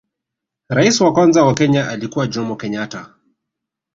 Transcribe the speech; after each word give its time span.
rais 0.69 1.01
wa 1.01 1.13
kwanza 1.13 1.43
wa 1.43 1.53
kenya 1.53 1.89
alikuwa 1.89 2.27
jomo 2.27 2.55
kenyatta 2.55 3.13